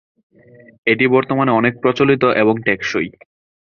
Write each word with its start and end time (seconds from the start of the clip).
এটি 0.87 1.05
বর্তমানে 1.07 1.51
অনেক 1.51 1.73
প্রচলিত 1.81 2.23
এবং 2.41 2.55
টেকসই। 2.61 3.07